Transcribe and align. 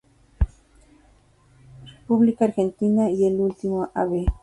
República 1.87 2.45
Argentina 2.45 3.11
y 3.11 3.25
el 3.27 3.39
último 3.39 3.87
Av. 3.93 4.11